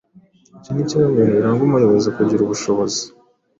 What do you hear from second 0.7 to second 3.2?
ni kimwe mu bintu biranga umuyobozi kugira ubushobozi